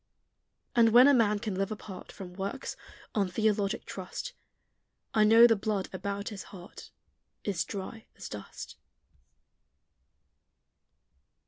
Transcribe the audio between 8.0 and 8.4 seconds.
as